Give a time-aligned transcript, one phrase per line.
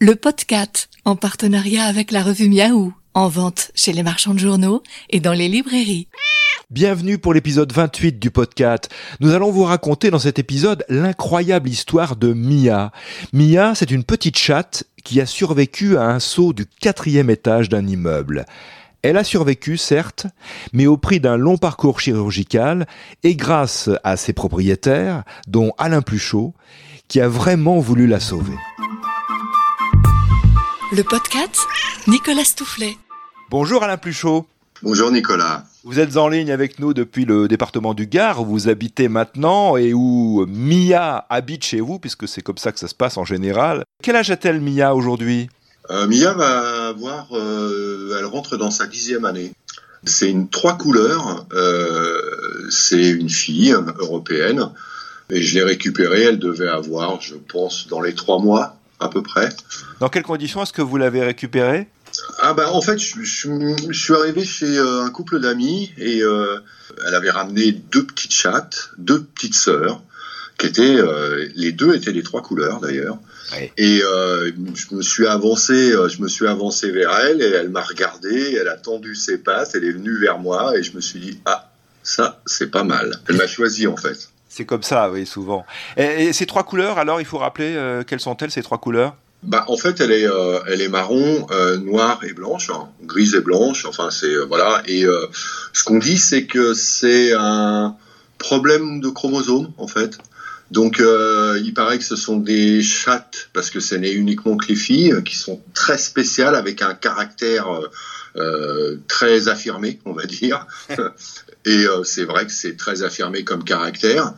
[0.00, 4.82] le podcast en partenariat avec la revue Miaou, en vente chez les marchands de journaux
[5.10, 6.06] et dans les librairies.
[6.70, 8.90] Bienvenue pour l'épisode 28 du podcast.
[9.18, 12.92] Nous allons vous raconter dans cet épisode l'incroyable histoire de Mia.
[13.32, 17.86] Mia, c'est une petite chatte qui a survécu à un saut du quatrième étage d'un
[17.86, 18.44] immeuble.
[19.02, 20.26] Elle a survécu, certes,
[20.72, 22.86] mais au prix d'un long parcours chirurgical
[23.24, 26.54] et grâce à ses propriétaires, dont Alain Pluchot,
[27.08, 28.54] qui a vraiment voulu la sauver.
[30.90, 31.60] Le podcast
[32.06, 32.96] Nicolas Stoufflet.
[33.50, 34.46] Bonjour Alain Pluchot.
[34.82, 35.64] Bonjour Nicolas.
[35.84, 39.76] Vous êtes en ligne avec nous depuis le département du Gard, où vous habitez maintenant
[39.76, 43.26] et où Mia habite chez vous, puisque c'est comme ça que ça se passe en
[43.26, 43.84] général.
[44.02, 45.50] Quel âge a-t-elle Mia aujourd'hui?
[45.90, 49.52] Euh, Mia va avoir, euh, elle rentre dans sa dixième année.
[50.04, 51.46] C'est une trois couleurs.
[51.52, 54.70] Euh, c'est une fille européenne
[55.28, 56.22] et je l'ai récupérée.
[56.22, 59.48] Elle devait avoir, je pense, dans les trois mois à peu près.
[60.00, 61.88] Dans quelles conditions est-ce que vous l'avez récupérée
[62.40, 67.30] ah bah en fait, je, je, suis arrivé chez un couple d'amis et elle avait
[67.30, 70.02] ramené deux petites chattes, deux petites sœurs,
[70.56, 70.96] qui étaient
[71.54, 73.18] les deux étaient les trois couleurs d'ailleurs.
[73.76, 77.70] Et euh, je me suis avancé, euh, je me suis avancé vers elle et elle
[77.70, 81.00] m'a regardé, elle a tendu ses pattes, elle est venue vers moi et je me
[81.00, 81.70] suis dit ah
[82.02, 83.18] ça c'est pas mal.
[83.28, 84.28] Elle m'a choisi en fait.
[84.48, 85.64] C'est comme ça, oui, souvent.
[85.96, 89.16] Et, ces trois couleurs, alors, il faut rappeler euh, quelles sont-elles ces trois couleurs?
[89.42, 90.26] Bah, en fait, elle est,
[90.66, 91.46] elle est marron,
[91.84, 93.84] noire et blanche, hein, grise et blanche.
[93.84, 94.82] Enfin, c'est voilà.
[94.86, 95.04] Et
[95.72, 97.94] ce qu'on dit, c'est que c'est un
[98.38, 100.18] problème de chromosome, en fait.
[100.70, 104.66] Donc, euh, il paraît que ce sont des chattes, parce que ce n'est uniquement que
[104.68, 107.88] les filles, qui sont très spéciales, avec un caractère euh,
[109.08, 110.66] très affirmé, on va dire.
[111.64, 114.32] Et euh, c'est vrai que c'est très affirmé comme caractère,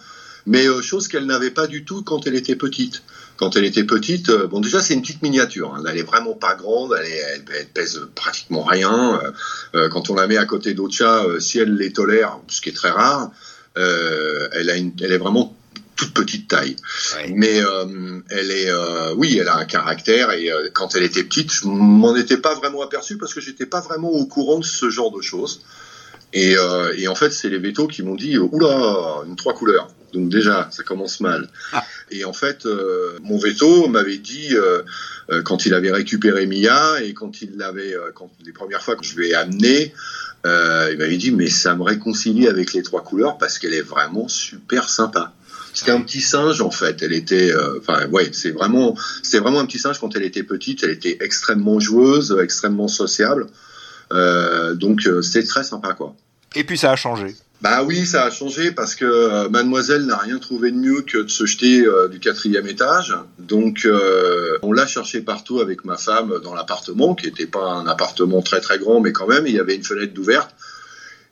[0.46, 3.02] mais chose qu'elle n'avait pas du tout quand elle était petite.
[3.36, 5.82] Quand elle était petite, bon déjà c'est une petite miniature, hein.
[5.88, 9.18] elle est vraiment pas grande, elle, elle, pèse pratiquement rien.
[9.90, 12.74] quand on la met à côté d'autres chats, si elle les tolère, ce qui est
[12.74, 13.30] très rare,
[13.76, 15.56] elle, a une, elle est vraiment
[16.00, 16.76] toute petite taille.
[17.28, 21.22] Mais euh, elle est, euh, oui, elle a un caractère et euh, quand elle était
[21.24, 24.64] petite, je m'en étais pas vraiment aperçu parce que j'étais pas vraiment au courant de
[24.64, 25.62] ce genre de choses.
[26.32, 26.54] Et,
[26.96, 29.88] et en fait, c'est les vétos qui m'ont dit, oula, une trois couleurs.
[30.12, 31.48] Donc déjà, ça commence mal.
[31.72, 31.84] Ah.
[32.12, 32.68] Et en fait,
[33.20, 34.54] mon veto m'avait dit
[35.44, 39.16] quand il avait récupéré Mia et quand il l'avait, quand les premières fois que je
[39.16, 39.92] lui ai amené,
[40.44, 44.28] il m'avait dit mais ça me réconcilie avec les trois couleurs parce qu'elle est vraiment
[44.28, 45.34] super sympa.
[45.72, 47.02] C'était un petit singe en fait.
[47.02, 50.42] Elle était, euh, enfin ouais, c'est vraiment, c'était vraiment un petit singe quand elle était
[50.42, 50.82] petite.
[50.82, 53.46] Elle était extrêmement joueuse, extrêmement sociable.
[54.12, 56.14] Euh, donc euh, c'était très sympa quoi.
[56.56, 57.36] Et puis ça a changé.
[57.60, 61.28] Bah oui, ça a changé parce que Mademoiselle n'a rien trouvé de mieux que de
[61.28, 63.14] se jeter du quatrième étage.
[63.38, 63.86] Donc
[64.62, 68.62] on l'a cherché partout avec ma femme dans l'appartement, qui n'était pas un appartement très
[68.62, 70.54] très grand, mais quand même il y avait une fenêtre d'ouverte.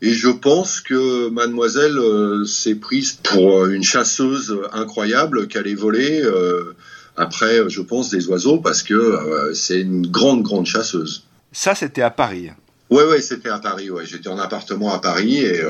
[0.00, 5.74] Et je pense que mademoiselle euh, s'est prise pour euh, une chasseuse incroyable qu'elle est
[5.74, 6.76] volée euh,
[7.16, 11.24] après, je pense, des oiseaux parce que c'est une grande, grande chasseuse.
[11.50, 12.50] Ça, c'était à Paris.
[12.90, 13.90] Ouais, ouais, c'était à Paris.
[13.90, 15.62] Ouais, j'étais en appartement à Paris et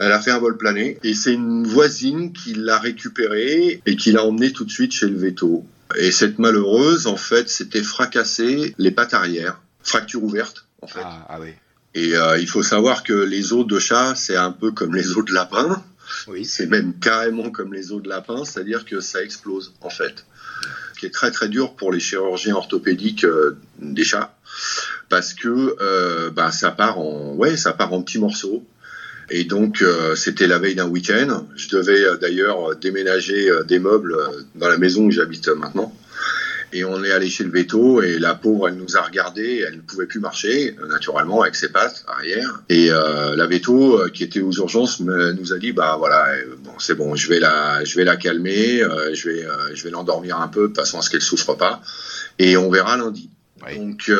[0.00, 0.96] elle a fait un vol plané.
[1.04, 5.06] Et c'est une voisine qui l'a récupérée et qui l'a emmenée tout de suite chez
[5.06, 5.66] le veto.
[5.98, 11.00] Et cette malheureuse, en fait, s'était fracassée les pattes arrière, fracture ouverte, en fait.
[11.04, 11.50] Ah, ah oui.
[11.96, 15.16] Et euh, il faut savoir que les os de chat, c'est un peu comme les
[15.16, 15.82] os de lapin.
[16.28, 16.44] Oui.
[16.44, 20.26] C'est même carrément comme les os de lapin, c'est-à-dire que ça explose en fait.
[20.92, 24.36] Ce qui est très très dur pour les chirurgiens orthopédiques euh, des chats,
[25.08, 28.62] parce que euh, bah, ça part en ouais, ça part en petits morceaux.
[29.30, 29.82] Et donc
[30.14, 31.48] c'était la veille d'un week-end.
[31.56, 34.16] Je devais d'ailleurs déménager des meubles
[34.54, 35.92] dans la maison où j'habite maintenant.
[36.72, 39.76] Et on est allé chez le veto et la pauvre, elle nous a regardé, elle
[39.76, 42.62] ne pouvait plus marcher, naturellement, avec ses pattes arrière.
[42.68, 46.56] Et euh, la veto, euh, qui était aux urgences, nous a dit, bah voilà, euh,
[46.58, 48.82] bon, c'est bon, je vais la, je vais la calmer,
[49.12, 51.80] je vais, je vais l'endormir un peu de façon à ce qu'elle souffre pas,
[52.38, 53.30] et on verra lundi.
[53.76, 54.12] Donc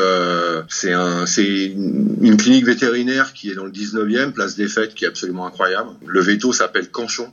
[0.68, 5.04] c'est un, c'est une clinique vétérinaire qui est dans le 19e, place des Fêtes, qui
[5.04, 5.90] est absolument incroyable.
[6.06, 7.32] Le veto s'appelle Canchon.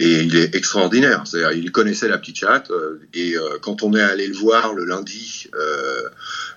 [0.00, 1.22] Et il est extraordinaire.
[1.24, 2.70] C'est-à-dire, il connaissait la petite chatte.
[2.70, 6.08] Euh, et euh, quand on est allé le voir le lundi, euh,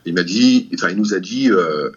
[0.06, 1.51] il m'a dit, enfin, il nous a dit,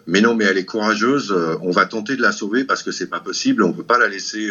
[0.05, 1.31] mais non, mais elle est courageuse.
[1.61, 3.63] on va tenter de la sauver parce que c'est pas possible.
[3.63, 4.49] On peut pas la laisser.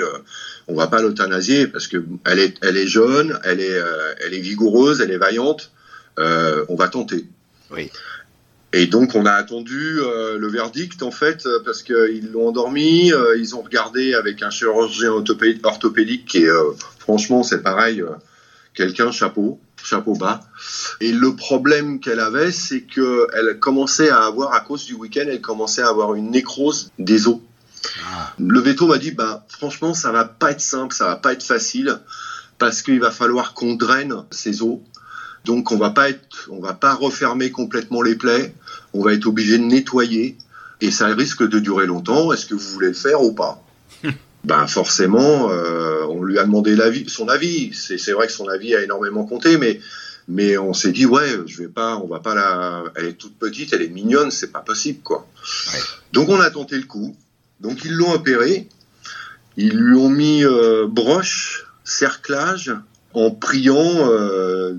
[0.67, 3.79] on va pas l'euthanasier parce que elle est, elle est jeune, elle est,
[4.25, 5.73] elle est vigoureuse, elle est vaillante.
[6.17, 7.27] on va tenter.
[7.71, 7.91] Oui.
[8.73, 13.13] Et donc on a attendu euh, le verdict en fait euh, parce qu'ils l'ont endormi,
[13.13, 16.51] euh, ils ont regardé avec un chirurgien orthopédique qui est
[16.99, 18.05] franchement c'est pareil,
[18.75, 20.41] quelqu'un chapeau, chapeau bas.
[21.01, 25.25] Et le problème qu'elle avait, c'est que elle commençait à avoir, à cause du week-end,
[25.27, 27.39] elle commençait à avoir une nécrose des os.
[28.05, 28.35] Ah.
[28.39, 31.43] Le veto m'a dit, bah, franchement, ça va pas être simple, ça va pas être
[31.43, 31.99] facile,
[32.59, 34.79] parce qu'il va falloir qu'on draine ces os.
[35.45, 38.55] Donc, on va pas être, on va pas refermer complètement les plaies.
[38.93, 40.37] On va être obligé de nettoyer,
[40.81, 42.33] et ça risque de durer longtemps.
[42.33, 43.63] Est-ce que vous voulez le faire ou pas?
[44.43, 46.75] Ben forcément, euh, on lui a demandé
[47.09, 47.75] son avis.
[47.75, 49.81] C'est vrai que son avis a énormément compté, mais
[50.29, 52.85] mais on s'est dit ouais, je vais pas, on va pas la.
[52.95, 55.27] Elle est toute petite, elle est mignonne, c'est pas possible quoi.
[56.15, 57.15] Donc on a tenté le coup.
[57.61, 58.67] Donc ils l'ont opéré.
[59.59, 62.73] Ils lui ont mis euh, broche, cerclage,
[63.15, 64.75] en priant euh,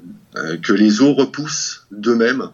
[0.62, 2.50] que les os repoussent d'eux-mêmes.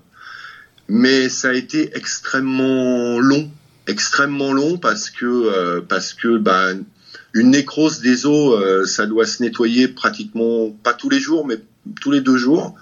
[0.89, 3.51] Mais ça a été extrêmement long
[3.89, 6.83] extrêmement long parce que parce que ben
[7.33, 11.57] une nécrose des os, euh, ça doit se nettoyer pratiquement pas tous les jours, mais
[12.01, 12.75] tous les deux jours.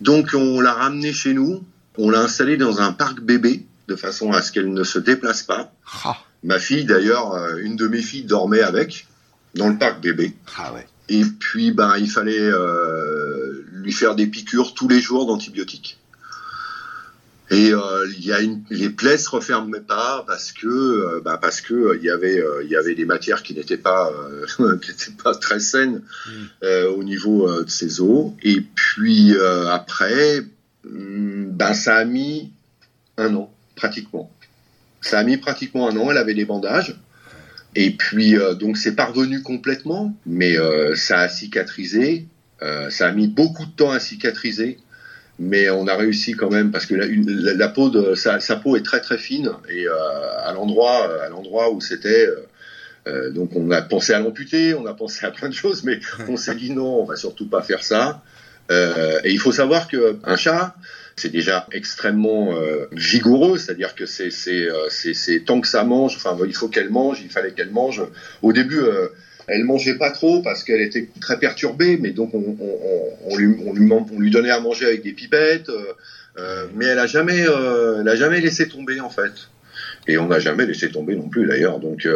[0.00, 1.64] Donc on l'a ramené chez nous,
[1.96, 5.42] on l'a installé dans un parc bébé de façon à ce qu'elle ne se déplace
[5.42, 5.72] pas.
[6.04, 6.16] Ah.
[6.42, 9.06] Ma fille d'ailleurs, euh, une de mes filles dormait avec
[9.54, 10.34] dans le parc bébé.
[10.56, 10.72] Ah
[11.10, 15.98] Et puis ben il fallait euh, lui faire des piqûres tous les jours d'antibiotiques.
[17.50, 21.60] Et euh, y a une, les plaies se refermaient pas parce que euh, bah parce
[21.60, 24.12] que il y avait il y avait des matières qui n'étaient pas
[24.56, 26.02] qui n'étaient pas très saines
[26.62, 26.66] mm.
[26.96, 28.30] au niveau de ces os.
[28.44, 29.34] Et puis
[29.68, 30.46] après,
[30.84, 32.52] ben ça a mis
[33.16, 34.30] un an pratiquement.
[35.00, 36.12] Ça a mis pratiquement un an.
[36.12, 36.96] Elle avait des bandages.
[37.74, 40.56] Et puis donc c'est parvenu complètement, mais
[40.96, 42.26] ça a cicatrisé.
[42.60, 44.78] ça a mis beaucoup de temps à cicatriser
[45.40, 49.00] mais on a réussi quand même parce que la, peau de sa, peau est très
[49.00, 49.92] très fine et euh,
[50.44, 52.46] à l'endroit à l'endroit où c'était euh,
[53.06, 55.98] euh, donc on a pensé à l'amputer, on a pensé à plein de choses, mais
[56.28, 58.22] on s'est dit non, on va surtout pas faire ça.
[58.70, 60.74] Et il faut savoir que un chat,
[61.16, 62.54] c'est déjà extrêmement
[62.92, 67.30] vigoureux, c'est-à-dire que c'est c'est tant que ça mange, enfin il faut qu'elle mange, il
[67.30, 68.02] fallait qu'elle mange.
[68.42, 68.80] Au début
[69.50, 74.60] elle mangeait pas trop parce qu'elle était très perturbée, mais donc on, lui, donnait à
[74.60, 75.92] manger avec des pipettes, euh,
[76.38, 79.32] euh, mais elle a jamais, euh, a jamais laissé tomber en fait.
[80.06, 81.80] Et on n'a jamais laissé tomber non plus d'ailleurs.
[81.80, 82.06] Donc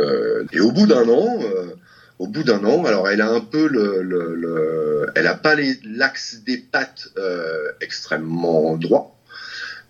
[0.53, 1.41] et au bout d'un an,
[2.19, 6.59] au bout d'un an, alors elle a un peu le, elle a pas l'axe des
[6.59, 7.09] pattes
[7.81, 9.19] extrêmement droit.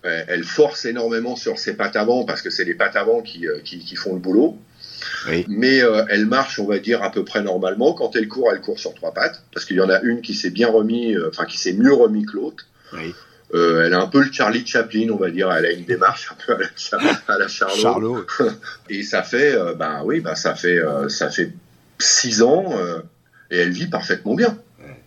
[0.03, 4.13] Elle force énormément sur ses pattes avant parce que c'est les pattes avant qui font
[4.13, 4.57] le boulot.
[5.47, 7.93] Mais euh, elle marche, on va dire, à peu près normalement.
[7.93, 10.33] Quand elle court, elle court sur trois pattes, parce qu'il y en a une qui
[10.33, 12.65] s'est bien remis, euh, enfin qui s'est mieux remis que l'autre.
[13.53, 15.51] Euh, elle a un peu le Charlie Chaplin, on va dire.
[15.51, 18.25] Elle a une démarche un peu à la, Charlot.
[18.89, 21.53] et ça fait, ben oui, ben ça fait, ça fait
[21.99, 22.65] six ans,
[23.51, 24.57] et elle vit parfaitement bien.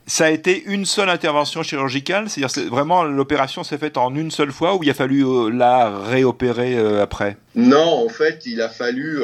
[0.06, 4.52] Ça a été une seule intervention chirurgicale, c'est-à-dire vraiment l'opération s'est faite en une seule
[4.52, 7.36] fois ou il a fallu la réopérer après?
[7.54, 9.20] Non, en fait, il a fallu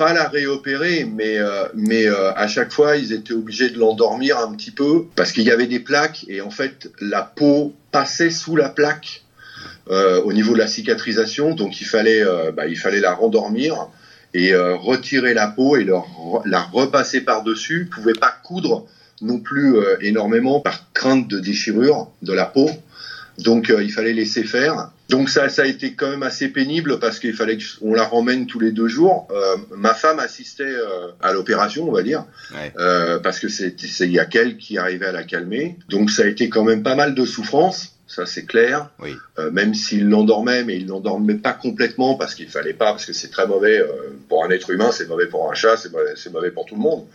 [0.00, 4.38] pas la réopérer, mais, euh, mais euh, à chaque fois, ils étaient obligés de l'endormir
[4.38, 8.30] un petit peu parce qu'il y avait des plaques et en fait, la peau passait
[8.30, 9.24] sous la plaque
[9.90, 12.24] euh, au niveau de la cicatrisation, donc il fallait,
[12.56, 13.88] bah, il fallait la rendormir
[14.34, 17.88] et retirer la peau et la repasser par-dessus.
[17.90, 18.86] ne pouvait pas coudre
[19.22, 22.70] non plus énormément par crainte de déchirure de la peau.
[23.38, 24.90] Donc il fallait laisser faire.
[25.10, 28.46] Donc ça, ça a été quand même assez pénible parce qu'il fallait qu'on la ramène
[28.46, 29.26] tous les deux jours.
[29.32, 32.24] Euh, ma femme assistait euh, à l'opération, on va dire,
[32.78, 35.76] euh, parce que c'est il y a qu'elle qui arrivait à la calmer.
[35.88, 38.88] Donc ça a été quand même pas mal de souffrance ça c'est clair.
[38.98, 39.14] Oui.
[39.38, 43.12] Euh, même s'il l'endormait, mais il l'endormait pas complètement parce qu'il fallait pas, parce que
[43.12, 43.86] c'est très mauvais euh,
[44.28, 46.80] pour un être humain, c'est mauvais pour un chat, c'est mauvais, mauvais, pour tout le
[46.80, 47.06] monde.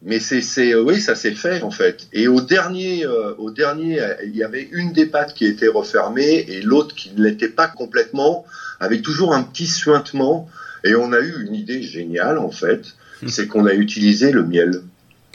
[0.00, 2.06] Mais c'est, c'est, euh, oui, ça s'est fait en fait.
[2.12, 3.04] Et au dernier,
[3.38, 7.22] au dernier, il y avait une des pattes qui était refermée et l'autre qui ne
[7.24, 8.46] l'était pas complètement,
[8.78, 10.48] avec toujours un petit suintement.
[10.84, 13.28] Et on a eu une idée géniale en fait, hum.
[13.28, 14.82] c'est qu'on a utilisé le miel.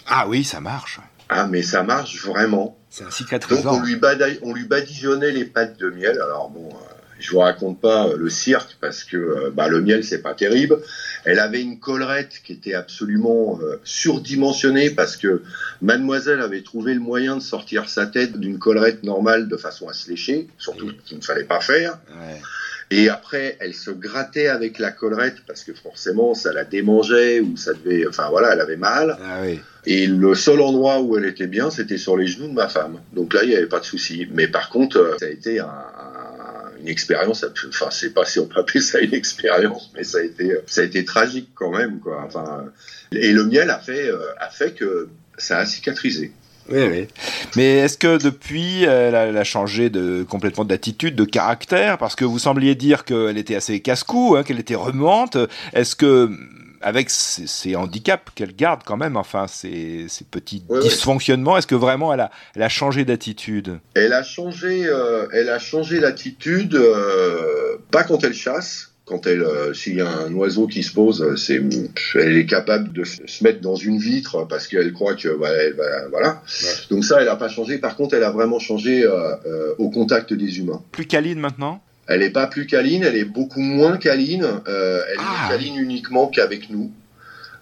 [0.08, 1.02] Ah oui, ça marche.
[1.30, 2.78] Ah mais ça marche vraiment.
[2.90, 3.74] C'est un cicatrisant.
[3.74, 3.98] Donc on lui,
[4.44, 6.20] on lui badigeonnait les pattes de miel.
[6.22, 9.82] Alors bon, euh, je vous raconte pas euh, le cirque parce que euh, bah, le
[9.82, 10.78] miel c'est pas terrible.
[11.26, 15.42] Elle avait une collerette qui était absolument surdimensionnée parce que
[15.82, 19.94] mademoiselle avait trouvé le moyen de sortir sa tête d'une collerette normale de façon à
[19.94, 21.98] se lécher, surtout qu'il ne fallait pas faire.
[22.10, 22.42] Ouais.
[22.92, 27.58] Et après, elle se grattait avec la collerette parce que forcément, ça la démangeait ou
[27.58, 28.08] ça devait.
[28.08, 29.18] Enfin voilà, elle avait mal.
[29.24, 29.44] Ah
[29.86, 33.00] Et le seul endroit où elle était bien, c'était sur les genoux de ma femme.
[33.14, 34.28] Donc là, il n'y avait pas de souci.
[34.32, 35.60] Mais par contre, euh, ça a été
[36.80, 37.46] une expérience.
[37.68, 40.82] Enfin, c'est pas si on peut appeler ça une expérience, mais ça a été, ça
[40.82, 42.24] a été tragique quand même, quoi.
[42.26, 42.66] Enfin,
[43.12, 46.32] et le miel a fait, euh, a fait que ça a cicatrisé.
[46.70, 47.08] Oui, oui.
[47.56, 51.98] Mais est-ce que depuis, elle a, changé de, complètement d'attitude, de caractère?
[51.98, 55.38] Parce que vous sembliez dire qu'elle était assez casse-cou, hein, qu'elle était remuante.
[55.74, 56.30] Est-ce que
[56.84, 62.20] avec ces, handicaps qu'elle garde quand même, enfin ces, petits dysfonctionnements, est-ce que vraiment elle
[62.20, 63.80] a, elle a changé d'attitude?
[63.96, 68.93] Elle a changé, euh, elle a changé d'attitude, euh, pas quand elle chasse.
[69.06, 71.62] Quand elle, euh, s'il y a un oiseau qui se pose, c'est,
[72.16, 75.28] elle est capable de se mettre dans une vitre parce qu'elle croit que,
[76.10, 76.42] voilà.
[76.90, 77.80] Donc ça, elle n'a pas changé.
[77.80, 79.06] Par contre, elle a vraiment changé
[79.78, 80.82] au contact des humains.
[80.92, 81.82] Plus câline maintenant?
[82.08, 84.46] Elle n'est pas plus câline, elle est beaucoup moins câline.
[84.68, 85.48] Euh, elle est ah.
[85.50, 86.92] câline uniquement qu'avec nous.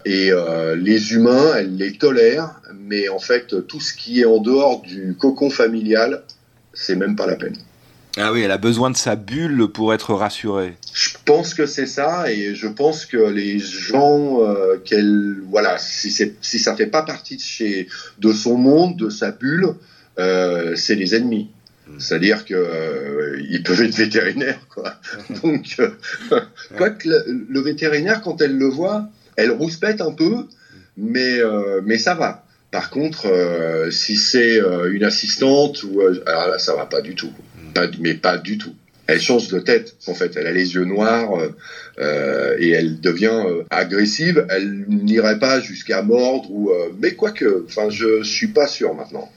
[0.04, 4.40] Et euh, les humains, elle les tolère, mais en fait, tout ce qui est en
[4.40, 6.24] dehors du cocon familial,
[6.74, 7.56] c'est même pas la peine.
[8.18, 10.76] Ah oui, elle a besoin de sa bulle pour être rassurée.
[10.94, 16.12] Je pense que c'est ça, et je pense que les gens euh, qu'elle, voilà, si,
[16.12, 17.88] si ça fait pas partie de chez,
[18.20, 19.76] de son monde, de sa bulle,
[20.20, 21.50] euh, c'est les ennemis.
[22.00, 24.96] C'est-à-dire qu'ils euh, peuvent être vétérinaires, quoi.
[25.44, 25.90] Donc, euh,
[26.78, 30.46] quoique le, vétérinaire, quand elle le voit, elle rouspète un peu,
[30.98, 31.40] mais,
[31.84, 32.46] mais ça va.
[32.70, 33.28] Par contre,
[33.92, 34.60] si c'est
[34.92, 37.34] une assistante, ou, alors là, ça va pas du tout.
[37.74, 38.76] Pas, mais pas du tout.
[39.08, 40.36] Elle change de tête, en fait.
[40.38, 41.32] Elle a les yeux noirs
[42.00, 44.46] et elle devient agressive.
[44.50, 49.30] Elle n'irait pas jusqu'à mordre, ou, mais quoique, enfin, je suis pas sûr maintenant.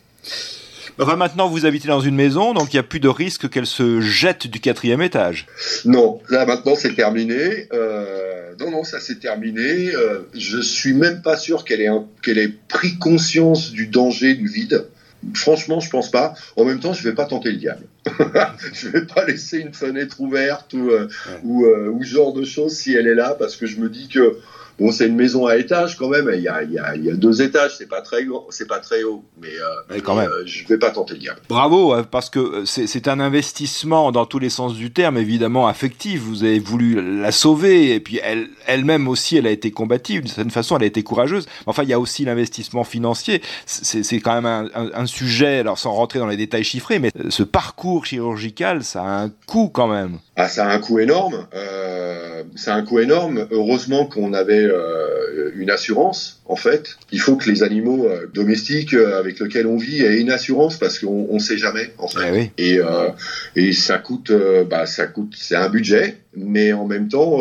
[1.00, 3.67] Enfin, maintenant, vous habitez dans une maison, donc il n'y a plus de risque qu'elle
[3.67, 5.47] se jette du quatrième étage.
[5.85, 7.67] Non, là maintenant c'est terminé.
[7.73, 9.93] Euh, non, non, ça c'est terminé.
[9.93, 11.91] Euh, je suis même pas sûr qu'elle ait,
[12.23, 14.87] qu'elle ait pris conscience du danger du vide.
[15.35, 16.35] Franchement, je pense pas.
[16.57, 17.87] En même temps, je vais pas tenter le diable.
[18.73, 21.09] je vais pas laisser une fenêtre ouverte ou, euh,
[21.43, 23.88] ou, euh, ou, ce genre de choses si elle est là, parce que je me
[23.88, 24.38] dis que
[24.78, 26.31] Bon, c'est une maison à étage quand même.
[26.35, 27.76] Il y a, il y a, il y a deux étages.
[27.78, 30.28] C'est pas très c'est pas très haut, mais, euh, quand même.
[30.28, 31.40] Euh, je vais pas tenter le diable.
[31.49, 35.69] Bravo, hein, parce que euh, c'est un investissement dans tous les sens du terme, évidemment
[35.69, 36.21] affectif.
[36.21, 40.28] Vous avez voulu la sauver, et puis elle, elle-même aussi, elle a été combative d'une
[40.28, 40.76] certaine façon.
[40.76, 41.47] Elle a été courageuse.
[41.66, 43.43] Enfin, il y a aussi l'investissement financier.
[43.66, 47.11] C'est quand même un, un, un, sujet, alors sans rentrer dans les détails chiffrés, mais
[47.28, 50.19] ce parcours chirurgical, ça a un coût quand même.
[50.37, 51.47] Ah, ça a un coût énorme.
[51.55, 53.47] Euh, ça a un coût énorme.
[53.50, 56.41] Heureusement qu'on avait euh, une assurance.
[56.47, 60.21] En fait, il faut que les animaux euh, domestiques euh, avec lesquels on vit aient
[60.21, 61.93] une assurance parce qu'on ne sait jamais.
[61.99, 62.50] En fait.
[62.59, 63.11] Eh et, euh,
[63.57, 64.33] et ça coûte,
[64.69, 67.41] bah, ça coûte, c'est un budget, mais en même temps,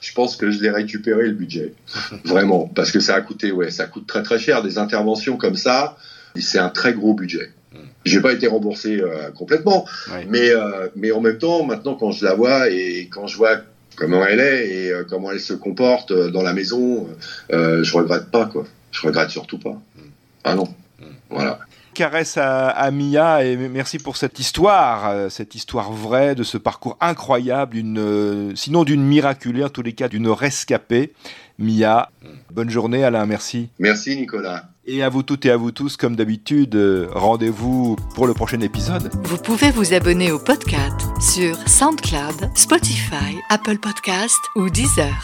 [0.00, 1.72] je pense que je l'ai récupéré le budget,
[2.24, 5.56] vraiment, parce que ça a coûté, ouais, ça coûte très très cher des interventions comme
[5.56, 5.96] ça.
[6.36, 7.50] C'est un très gros budget.
[8.04, 9.86] J'ai pas été remboursé euh, complètement,
[10.28, 13.56] mais euh, mais en même temps, maintenant quand je la vois et quand je vois
[13.96, 17.08] comment elle est et euh, comment elle se comporte dans la maison,
[17.50, 18.64] je regrette pas quoi.
[18.92, 19.70] Je regrette surtout pas.
[19.96, 20.00] Mm.
[20.44, 20.68] Ah non.
[21.00, 21.04] Mm.
[21.30, 21.60] Voilà
[21.94, 27.76] caresse à, Mia et merci pour cette histoire, cette histoire vraie de ce parcours incroyable,
[28.56, 31.12] sinon d'une miraculée, en tous les cas d'une rescapée.
[31.60, 32.26] Mia, mm.
[32.50, 33.68] bonne journée Alain, merci.
[33.78, 34.73] Merci Nicolas.
[34.86, 36.78] Et à vous toutes et à vous tous, comme d'habitude,
[37.12, 39.10] rendez-vous pour le prochain épisode.
[39.24, 45.14] Vous pouvez vous abonner au podcast sur SoundCloud, Spotify, Apple Podcast ou Deezer.